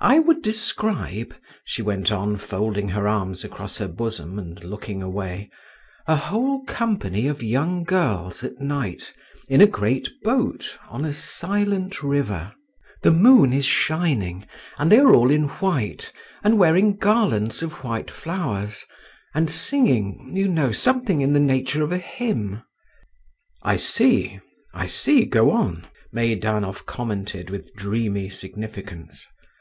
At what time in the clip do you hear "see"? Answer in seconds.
24.86-25.26